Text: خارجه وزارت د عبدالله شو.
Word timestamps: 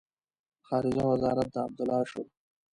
خارجه 0.67 1.03
وزارت 1.11 1.47
د 1.51 1.55
عبدالله 1.65 1.99
شو. 2.11 2.21